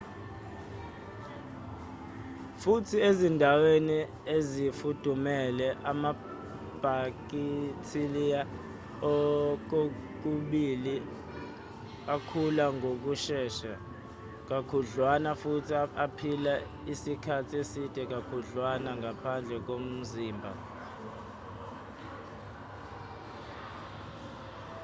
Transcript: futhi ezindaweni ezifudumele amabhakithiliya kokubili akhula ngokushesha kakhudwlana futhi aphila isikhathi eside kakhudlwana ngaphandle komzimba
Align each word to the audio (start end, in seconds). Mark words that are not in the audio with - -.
futhi 2.61 2.97
ezindaweni 3.09 3.97
ezifudumele 4.35 5.67
amabhakithiliya 5.91 8.41
kokubili 9.69 10.95
akhula 12.13 12.65
ngokushesha 12.77 13.73
kakhudwlana 14.49 15.31
futhi 15.41 15.73
aphila 16.05 16.53
isikhathi 16.91 17.55
eside 17.63 18.01
kakhudlwana 18.11 18.89
ngaphandle 19.01 19.57
komzimba 19.67 20.51